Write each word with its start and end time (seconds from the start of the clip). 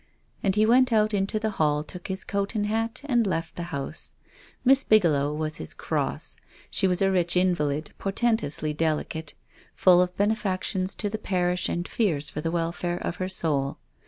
And 0.41 0.55
he 0.55 0.65
went 0.65 0.91
out 0.91 1.13
into 1.13 1.37
the 1.37 1.51
hall, 1.61 1.83
took 1.83 2.07
his 2.07 2.23
coat 2.23 2.55
and 2.55 2.65
hat 2.65 3.01
and 3.05 3.27
left 3.27 3.55
the 3.55 3.69
house. 3.69 4.15
Miss 4.65 4.83
Bigelow 4.83 5.31
was 5.35 5.57
his 5.57 5.75
cross. 5.75 6.35
She 6.71 6.87
was 6.87 7.03
a 7.03 7.11
rich 7.11 7.37
invalid, 7.37 7.93
portentously 7.99 8.73
delicate, 8.73 9.35
full 9.75 10.01
of 10.01 10.17
benefactions 10.17 10.95
to 10.95 11.07
the 11.07 11.19
parish 11.19 11.69
and 11.69 11.87
fears 11.87 12.31
for 12.31 12.41
the 12.41 12.49
welfare 12.49 12.97
of 12.97 13.17
her 13.17 13.29
soul. 13.29 13.77